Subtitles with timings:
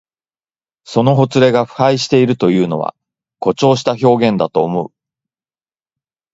[0.83, 2.95] そのほつれが腐敗しているというのは、
[3.39, 4.91] 誇張した表現だと思う。